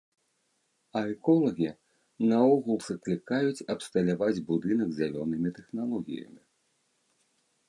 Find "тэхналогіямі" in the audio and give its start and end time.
5.61-6.41